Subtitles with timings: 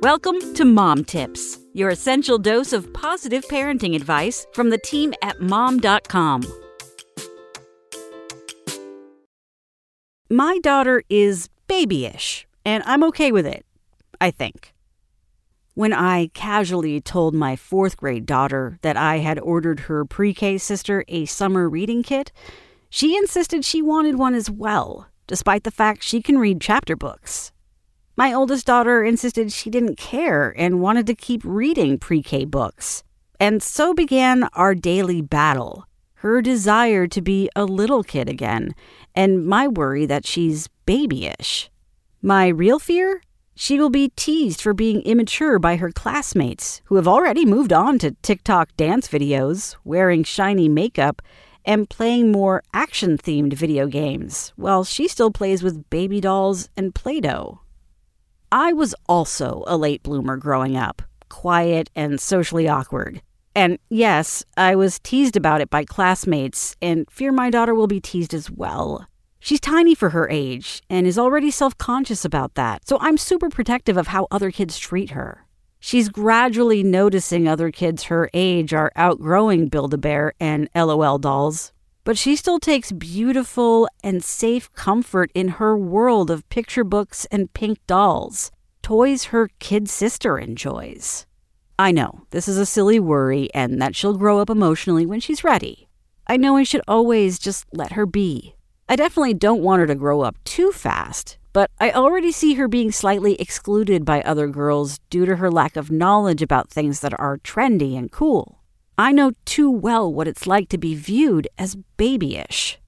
[0.00, 5.40] Welcome to Mom Tips, your essential dose of positive parenting advice from the team at
[5.40, 6.44] mom.com.
[10.30, 13.66] My daughter is babyish, and I'm okay with it,
[14.20, 14.72] I think.
[15.74, 20.58] When I casually told my fourth grade daughter that I had ordered her pre K
[20.58, 22.30] sister a summer reading kit,
[22.88, 27.50] she insisted she wanted one as well, despite the fact she can read chapter books.
[28.18, 33.04] My oldest daughter insisted she didn't care and wanted to keep reading pre K books.
[33.38, 38.74] And so began our daily battle her desire to be a little kid again,
[39.14, 41.70] and my worry that she's babyish.
[42.20, 43.22] My real fear?
[43.54, 48.00] She will be teased for being immature by her classmates, who have already moved on
[48.00, 51.22] to TikTok dance videos, wearing shiny makeup,
[51.64, 56.96] and playing more action themed video games, while she still plays with baby dolls and
[56.96, 57.60] Play Doh.
[58.50, 63.20] I was also a late bloomer growing up, quiet and socially awkward.
[63.54, 68.00] And yes, I was teased about it by classmates, and fear my daughter will be
[68.00, 69.06] teased as well.
[69.38, 73.50] She's tiny for her age and is already self conscious about that, so I'm super
[73.50, 75.44] protective of how other kids treat her.
[75.78, 81.72] She's gradually noticing other kids her age are outgrowing Build a Bear and LOL dolls,
[82.08, 87.52] but she still takes beautiful and safe comfort in her world of picture books and
[87.52, 88.50] pink dolls,
[88.80, 91.26] toys her kid sister enjoys.
[91.78, 95.44] I know this is a silly worry and that she'll grow up emotionally when she's
[95.44, 95.86] ready.
[96.26, 98.54] I know I should always just let her be.
[98.88, 102.68] I definitely don't want her to grow up too fast, but I already see her
[102.68, 107.12] being slightly excluded by other girls due to her lack of knowledge about things that
[107.20, 108.62] are trendy and cool.
[109.00, 112.80] I know too well what it's like to be viewed as babyish.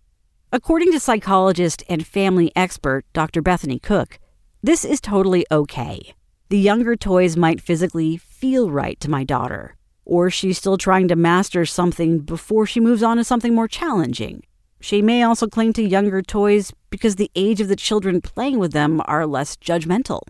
[0.51, 3.41] According to psychologist and family expert Dr.
[3.41, 4.19] Bethany Cook,
[4.61, 6.15] this is totally okay.
[6.49, 11.15] The younger toys might physically feel right to my daughter, or she's still trying to
[11.15, 14.43] master something before she moves on to something more challenging.
[14.81, 18.73] She may also cling to younger toys because the age of the children playing with
[18.73, 20.23] them are less judgmental.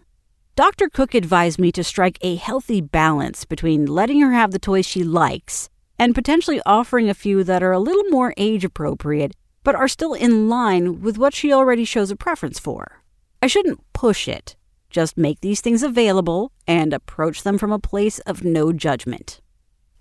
[0.57, 0.91] Dr.
[0.91, 5.03] Cook advised me to strike a healthy balance between letting her have the toys she
[5.03, 9.87] likes and potentially offering a few that are a little more age appropriate but are
[9.87, 13.03] still in line with what she already shows a preference for.
[13.43, 14.57] I shouldn't push it,
[14.89, 19.43] just make these things available and approach them from a place of no judgment.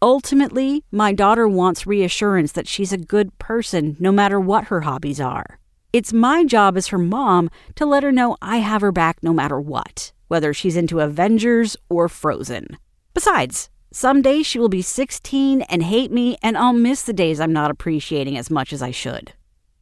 [0.01, 5.19] Ultimately, my daughter wants reassurance that she's a good person no matter what her hobbies
[5.19, 5.59] are.
[5.91, 9.33] It's my job as her mom to let her know I have her back no
[9.33, 12.77] matter what whether she's into Avengers or Frozen.
[13.13, 17.53] Besides, someday she will be 16 and hate me, and I'll miss the days I'm
[17.53, 19.33] not appreciating as much as I should.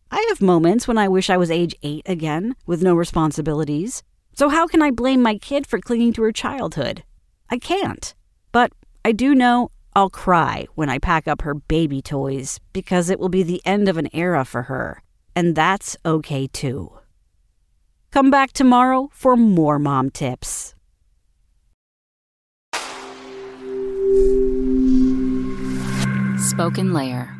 [0.09, 4.03] I have moments when I wish I was age 8 again, with no responsibilities.
[4.33, 7.03] So, how can I blame my kid for clinging to her childhood?
[7.49, 8.13] I can't.
[8.51, 8.71] But
[9.03, 13.29] I do know I'll cry when I pack up her baby toys because it will
[13.29, 15.01] be the end of an era for her.
[15.35, 16.91] And that's okay too.
[18.11, 20.75] Come back tomorrow for more mom tips.
[26.57, 27.36] Spoken Layer